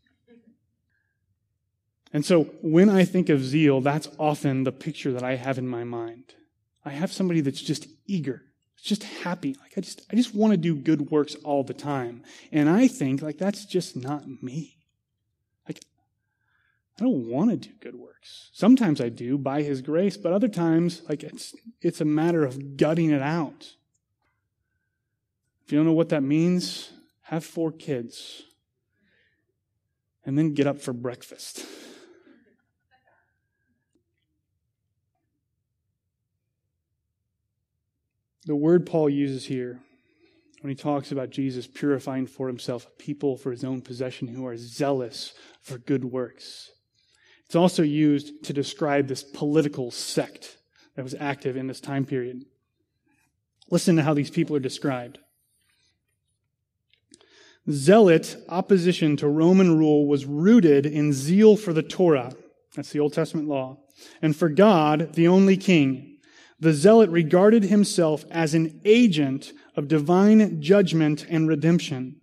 [2.13, 5.67] And so when I think of zeal, that's often the picture that I have in
[5.67, 6.35] my mind.
[6.85, 8.43] I have somebody that's just eager
[8.83, 9.57] just happy.
[9.61, 12.23] Like I just I just want to do good works all the time.
[12.51, 14.79] And I think like that's just not me.
[17.03, 18.51] I don't want to do good works.
[18.53, 22.77] Sometimes I do by his grace, but other times like it's it's a matter of
[22.77, 23.75] gutting it out.
[25.65, 28.45] If you don't know what that means, have four kids.
[30.25, 31.67] And then get up for breakfast.
[38.47, 39.81] The word Paul uses here
[40.61, 44.57] when he talks about Jesus purifying for himself people for his own possession who are
[44.57, 46.71] zealous for good works.
[47.53, 50.57] It's also used to describe this political sect
[50.97, 52.47] that was active in this time period.
[53.71, 55.19] Listen to how these people are described.
[57.71, 62.33] Zealot opposition to Roman rule was rooted in zeal for the Torah,
[62.75, 63.77] that's the Old Testament law,
[64.23, 66.17] and for God, the only king
[66.59, 72.22] the zealot regarded himself as an agent of divine judgment and redemption,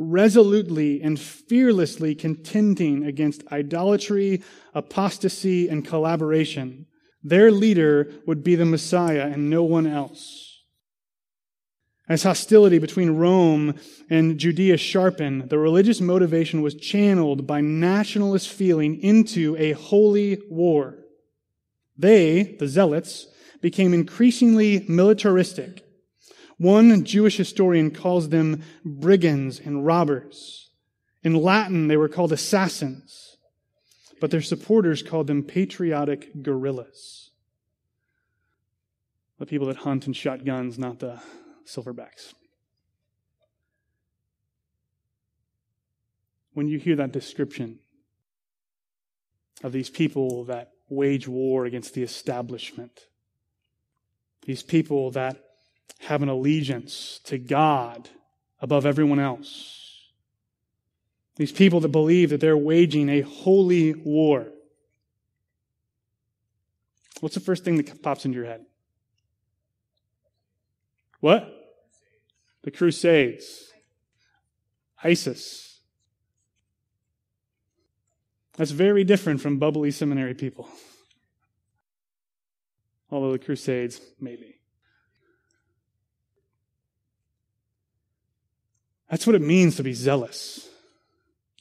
[0.00, 4.42] resolutely and fearlessly contending against idolatry,
[4.74, 6.86] apostasy, and collaboration.
[7.22, 10.46] Their leader would be the Messiah and no one else.
[12.08, 13.74] As hostility between Rome
[14.08, 20.98] and Judea sharpened, the religious motivation was channeled by nationalist feeling into a holy war.
[21.96, 23.26] They, the zealots,
[23.60, 25.84] became increasingly militaristic.
[26.60, 30.68] One Jewish historian calls them brigands and robbers.
[31.22, 33.38] In Latin, they were called assassins,
[34.20, 37.30] but their supporters called them patriotic guerrillas.
[39.38, 41.22] The people that hunt and shot guns, not the
[41.64, 42.34] silverbacks.
[46.52, 47.78] When you hear that description
[49.64, 53.06] of these people that wage war against the establishment,
[54.42, 55.42] these people that
[55.98, 58.08] have an allegiance to God
[58.60, 59.80] above everyone else.
[61.36, 64.48] These people that believe that they're waging a holy war.
[67.20, 68.64] What's the first thing that pops into your head?
[71.20, 71.48] What?
[72.62, 73.70] The Crusades.
[75.02, 75.80] ISIS.
[78.56, 80.68] That's very different from bubbly seminary people.
[83.10, 84.59] Although the Crusades, maybe.
[89.10, 90.68] That's what it means to be zealous.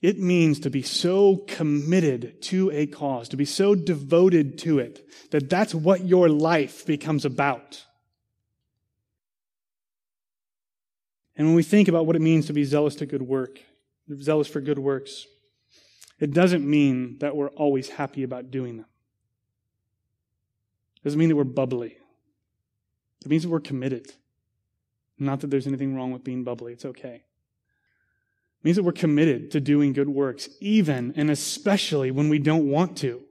[0.02, 5.06] It means to be so committed to a cause, to be so devoted to it,
[5.32, 7.84] that that's what your life becomes about.
[11.36, 13.60] And when we think about what it means to be zealous to good work,
[14.22, 15.26] zealous for good works,
[16.20, 18.86] it doesn't mean that we're always happy about doing them.
[20.97, 21.97] It doesn't mean that we're bubbly.
[23.22, 24.14] It means that we're committed.
[25.18, 27.24] Not that there's anything wrong with being bubbly, it's okay.
[28.60, 32.70] It means that we're committed to doing good works, even and especially when we don't
[32.70, 33.24] want to.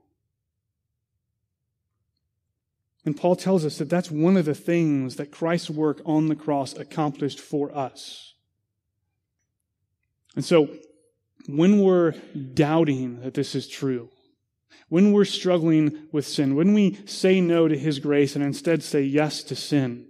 [3.05, 6.35] And Paul tells us that that's one of the things that Christ's work on the
[6.35, 8.33] cross accomplished for us.
[10.35, 10.69] And so,
[11.47, 12.11] when we're
[12.53, 14.09] doubting that this is true,
[14.89, 19.01] when we're struggling with sin, when we say no to His grace and instead say
[19.01, 20.07] yes to sin,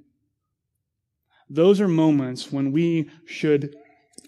[1.49, 3.75] those are moments when we should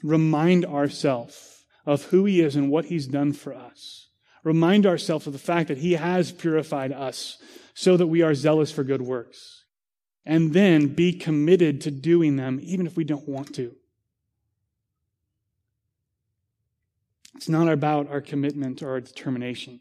[0.04, 4.10] remind ourselves of who He is and what He's done for us.
[4.44, 7.38] Remind ourselves of the fact that He has purified us
[7.74, 9.66] so that we are zealous for good works.
[10.26, 13.76] And then be committed to doing them even if we don't want to.
[17.36, 19.80] It's not about our commitment or our determination.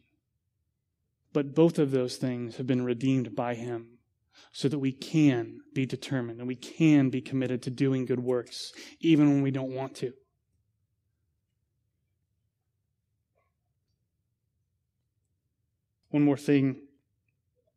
[1.32, 3.98] But both of those things have been redeemed by Him
[4.52, 8.72] so that we can be determined and we can be committed to doing good works,
[9.00, 10.12] even when we don't want to.
[16.10, 16.76] One more thing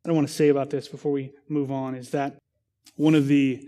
[0.04, 2.36] I don't want to say about this before we move on is that
[2.96, 3.66] one of the,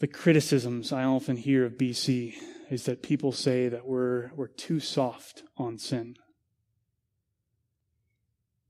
[0.00, 2.34] the criticisms I often hear of BC
[2.70, 6.16] is that people say that we're, we're too soft on sin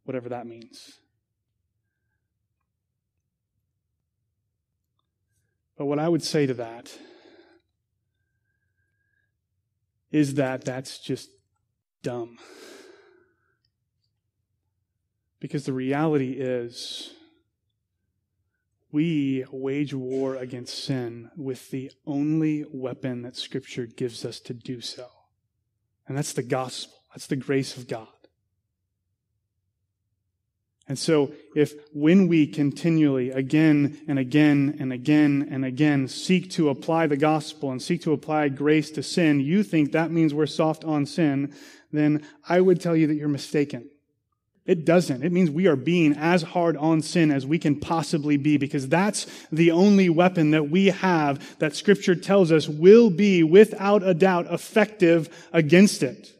[0.04, 1.00] whatever that means.
[5.84, 6.98] But what I would say to that
[10.10, 11.28] is that that's just
[12.02, 12.38] dumb.
[15.40, 17.12] Because the reality is,
[18.92, 24.80] we wage war against sin with the only weapon that Scripture gives us to do
[24.80, 25.06] so.
[26.08, 28.13] And that's the gospel, that's the grace of God.
[30.86, 36.68] And so, if when we continually, again and again and again and again, seek to
[36.68, 40.46] apply the gospel and seek to apply grace to sin, you think that means we're
[40.46, 41.54] soft on sin,
[41.90, 43.88] then I would tell you that you're mistaken.
[44.66, 45.22] It doesn't.
[45.22, 48.88] It means we are being as hard on sin as we can possibly be because
[48.88, 54.14] that's the only weapon that we have that scripture tells us will be without a
[54.14, 56.32] doubt effective against it.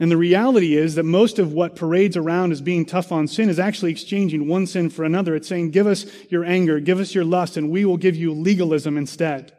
[0.00, 3.50] And the reality is that most of what parades around as being tough on sin
[3.50, 5.34] is actually exchanging one sin for another.
[5.34, 8.32] It's saying, give us your anger, give us your lust, and we will give you
[8.32, 9.52] legalism instead.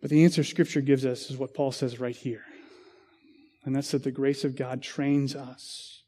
[0.00, 2.44] But the answer Scripture gives us is what Paul says right here.
[3.64, 6.02] And that's that the grace of God trains us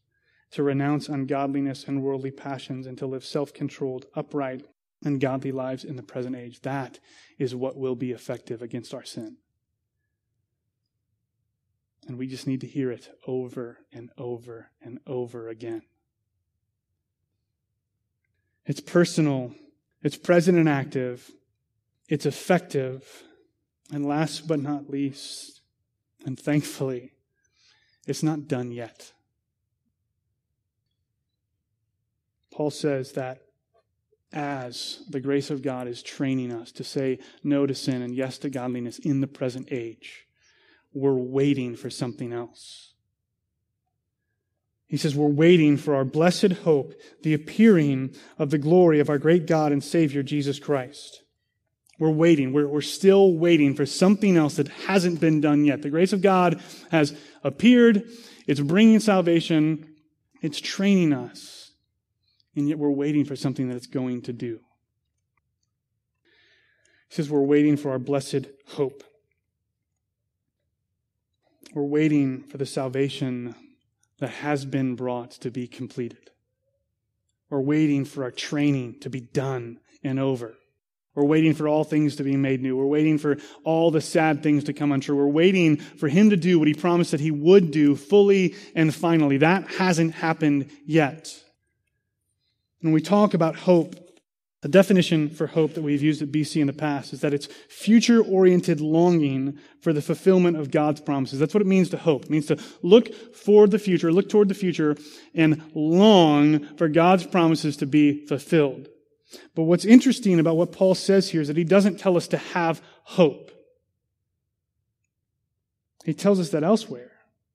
[0.52, 4.66] to renounce ungodliness and worldly passions and to live self controlled, upright,
[5.04, 6.60] and godly lives in the present age.
[6.62, 6.98] That
[7.38, 9.36] is what will be effective against our sin.
[12.06, 15.82] And we just need to hear it over and over and over again.
[18.66, 19.54] It's personal,
[20.02, 21.30] it's present and active,
[22.08, 23.24] it's effective,
[23.92, 25.60] and last but not least,
[26.24, 27.12] and thankfully,
[28.06, 29.12] it's not done yet.
[32.52, 33.42] Paul says that
[34.32, 38.38] as the grace of God is training us to say no to sin and yes
[38.38, 40.26] to godliness in the present age,
[40.92, 42.92] we're waiting for something else.
[44.86, 49.18] He says, We're waiting for our blessed hope, the appearing of the glory of our
[49.18, 51.22] great God and Savior, Jesus Christ.
[51.98, 52.52] We're waiting.
[52.52, 55.82] We're, we're still waiting for something else that hasn't been done yet.
[55.82, 58.06] The grace of God has appeared.
[58.46, 59.94] It's bringing salvation.
[60.42, 61.72] It's training us.
[62.54, 64.60] And yet we're waiting for something that it's going to do.
[67.08, 69.04] He says, We're waiting for our blessed hope.
[71.74, 73.54] We're waiting for the salvation
[74.18, 76.30] that has been brought to be completed.
[77.50, 80.54] We're waiting for our training to be done and over.
[81.14, 82.76] We're waiting for all things to be made new.
[82.76, 85.16] We're waiting for all the sad things to come untrue.
[85.16, 88.94] We're waiting for Him to do what He promised that He would do fully and
[88.94, 89.36] finally.
[89.36, 91.38] That hasn't happened yet.
[92.80, 93.96] When we talk about hope,
[94.62, 97.48] the definition for hope that we've used at BC in the past is that it's
[97.68, 101.40] future oriented longing for the fulfillment of God's promises.
[101.40, 102.24] That's what it means to hope.
[102.24, 104.96] It means to look for the future, look toward the future,
[105.34, 108.88] and long for God's promises to be fulfilled.
[109.56, 112.38] But what's interesting about what Paul says here is that he doesn't tell us to
[112.38, 113.50] have hope.
[116.04, 117.10] He tells us that elsewhere.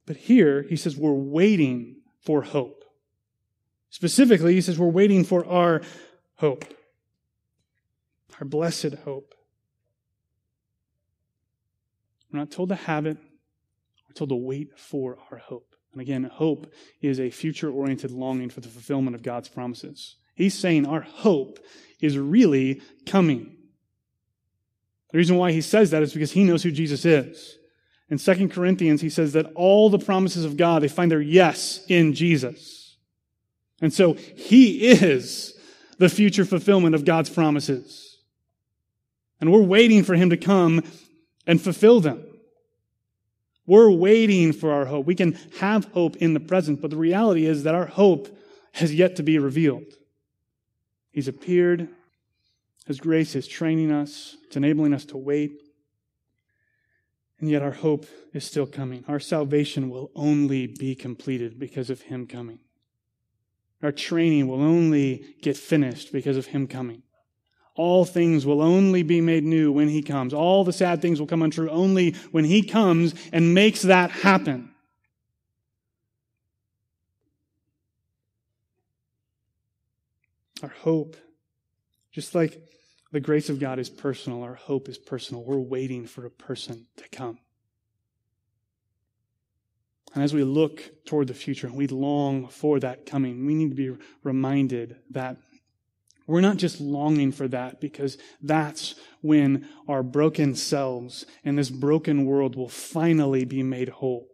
[0.06, 2.84] But here, he says we're waiting for hope.
[3.92, 5.82] Specifically, he says we're waiting for our
[6.36, 6.66] hope
[8.40, 9.34] our blessed hope.
[12.32, 13.18] We're not told to have it,
[14.08, 15.76] we're told to wait for our hope.
[15.94, 16.72] And again, hope
[17.02, 20.18] is a future oriented longing for the fulfillment of God's promises.
[20.36, 21.60] He's saying our hope
[22.00, 23.56] is really coming.
[25.12, 27.58] The reason why he says that is because he knows who Jesus is.
[28.10, 31.84] In 2 Corinthians, he says that all the promises of God, they find their yes
[31.88, 32.98] in Jesus.
[33.82, 35.58] And so he is
[35.98, 38.17] the future fulfillment of God's promises.
[39.40, 40.84] And we're waiting for him to come
[41.46, 42.24] and fulfill them.
[43.66, 45.06] We're waiting for our hope.
[45.06, 48.36] We can have hope in the present, but the reality is that our hope
[48.74, 49.94] has yet to be revealed.
[51.12, 51.90] He's appeared.
[52.86, 55.62] His grace is training us, it's enabling us to wait.
[57.40, 59.04] And yet our hope is still coming.
[59.08, 62.60] Our salvation will only be completed because of Him coming.
[63.84, 67.04] Our training will only get finished because of Him coming.
[67.78, 70.34] All things will only be made new when he comes.
[70.34, 74.72] All the sad things will come untrue only when he comes and makes that happen.
[80.64, 81.16] Our hope,
[82.12, 82.60] just like
[83.12, 85.44] the grace of God is personal, our hope is personal.
[85.44, 87.38] We're waiting for a person to come.
[90.16, 93.70] And as we look toward the future and we long for that coming, we need
[93.70, 95.38] to be reminded that
[96.28, 102.26] we're not just longing for that because that's when our broken selves and this broken
[102.26, 104.28] world will finally be made whole.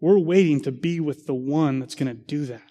[0.00, 2.62] We're waiting to be with the one that's going to do that.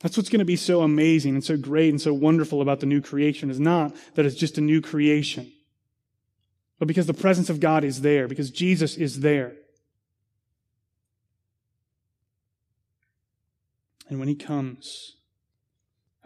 [0.00, 2.86] That's what's going to be so amazing and so great and so wonderful about the
[2.86, 5.50] new creation is not that it's just a new creation,
[6.78, 9.54] but because the presence of God is there, because Jesus is there.
[14.08, 15.16] And when he comes,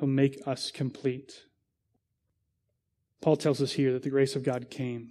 [0.00, 1.44] He'll make us complete.
[3.20, 5.10] Paul tells us here that the grace of God came.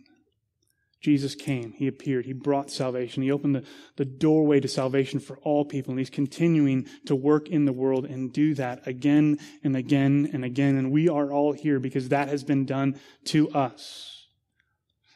[0.99, 1.73] Jesus came.
[1.73, 2.25] He appeared.
[2.25, 3.23] He brought salvation.
[3.23, 3.63] He opened the,
[3.95, 5.91] the doorway to salvation for all people.
[5.91, 10.43] And he's continuing to work in the world and do that again and again and
[10.43, 10.75] again.
[10.75, 14.25] And we are all here because that has been done to us.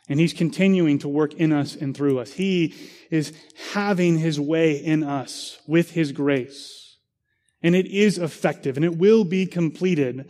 [0.08, 2.32] And he's continuing to work in us and through us.
[2.32, 2.76] He
[3.10, 3.34] is
[3.72, 6.83] having his way in us with his grace
[7.64, 10.30] and it is effective and it will be completed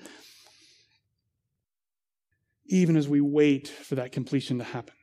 [2.67, 4.95] even as we wait for that completion to happen.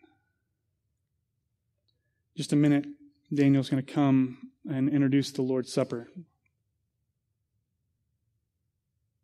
[2.36, 2.86] Just a minute,
[3.34, 6.08] Daniel's going to come and introduce the Lord's Supper.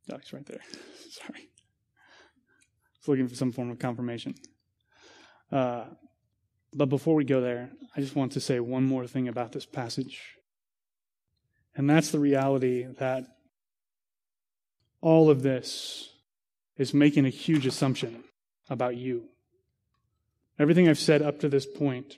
[0.05, 0.61] He's right there.
[1.11, 1.49] Sorry.
[3.07, 4.35] Looking for some form of confirmation.
[5.51, 5.85] Uh,
[6.75, 9.65] but before we go there, I just want to say one more thing about this
[9.65, 10.36] passage.
[11.77, 13.27] And that's the reality that
[15.01, 16.11] all of this
[16.77, 18.25] is making a huge assumption
[18.69, 19.29] about you.
[20.59, 22.17] Everything I've said up to this point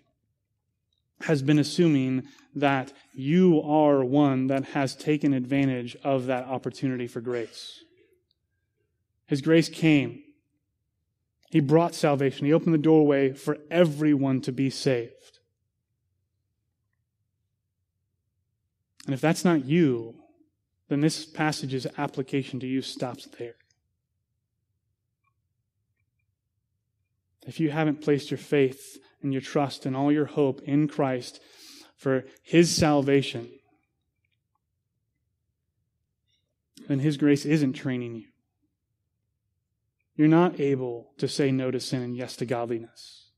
[1.22, 2.22] has been assuming
[2.54, 7.82] that you are one that has taken advantage of that opportunity for grace.
[9.26, 10.22] His grace came.
[11.50, 12.46] He brought salvation.
[12.46, 15.37] He opened the doorway for everyone to be saved.
[19.08, 20.16] And if that's not you,
[20.90, 23.54] then this passage's application to you stops there.
[27.46, 31.40] If you haven't placed your faith and your trust and all your hope in Christ
[31.96, 33.48] for his salvation,
[36.86, 38.26] then his grace isn't training you.
[40.16, 43.30] You're not able to say no to sin and yes to godliness.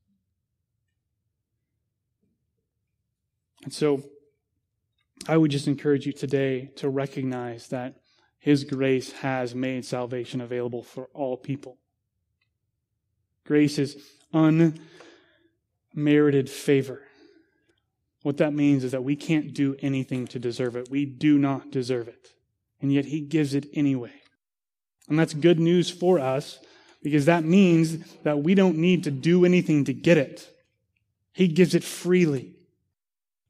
[3.63, 4.03] And so,
[5.27, 7.97] I would just encourage you today to recognize that
[8.39, 11.77] His grace has made salvation available for all people.
[13.45, 13.97] Grace is
[15.93, 17.03] unmerited favor.
[18.23, 20.89] What that means is that we can't do anything to deserve it.
[20.89, 22.29] We do not deserve it.
[22.81, 24.13] And yet He gives it anyway.
[25.07, 26.59] And that's good news for us
[27.03, 30.49] because that means that we don't need to do anything to get it.
[31.33, 32.53] He gives it freely.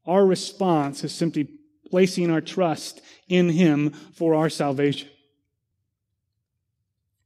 [0.06, 1.48] Our response is simply
[1.92, 5.10] placing our trust in Him for our salvation.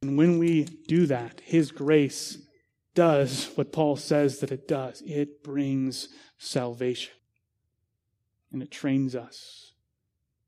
[0.03, 2.39] And when we do that, His grace
[2.93, 7.13] does what Paul says that it does it brings salvation.
[8.53, 9.73] And it trains us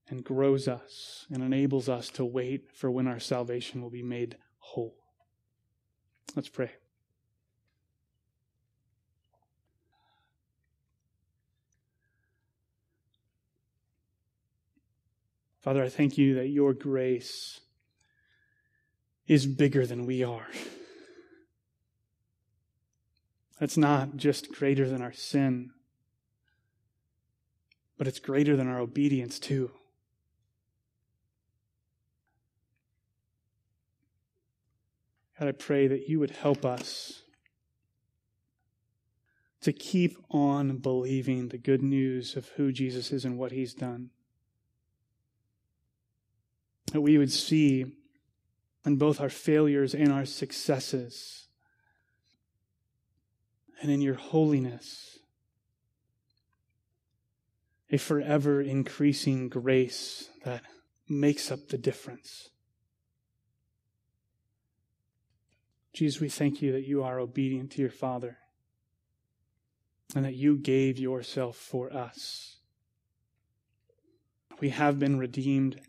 [0.09, 4.37] and grows us and enables us to wait for when our salvation will be made
[4.59, 4.97] whole.
[6.35, 6.73] Let's pray.
[15.69, 17.61] Father, I thank you that your grace
[19.27, 20.47] is bigger than we are.
[23.61, 25.73] That's not just greater than our sin,
[27.99, 29.71] but it's greater than our obedience too.
[35.39, 37.25] God, I pray that you would help us
[39.61, 44.09] to keep on believing the good news of who Jesus is and what he's done.
[46.93, 47.85] That we would see
[48.85, 51.47] in both our failures and our successes,
[53.83, 55.19] and in your holiness,
[57.91, 60.63] a forever increasing grace that
[61.09, 62.51] makes up the difference.
[65.93, 68.39] Jesus, we thank you that you are obedient to your Father
[70.15, 72.57] and that you gave yourself for us.
[74.61, 75.81] We have been redeemed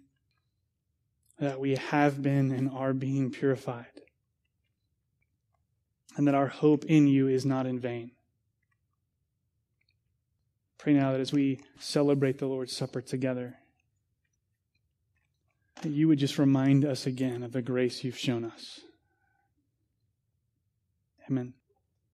[1.39, 4.01] that we have been and are being purified,
[6.15, 8.11] and that our hope in you is not in vain.
[10.77, 13.57] Pray now that as we celebrate the Lord's Supper together,
[15.81, 18.81] that you would just remind us again of the grace you've shown us.
[21.29, 21.53] Amen.